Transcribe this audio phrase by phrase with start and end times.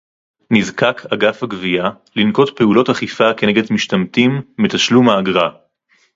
[0.51, 5.49] נזקק אגף הגבייה לנקוט פעולות אכיפה כנגד משתמטים מתשלום האגרה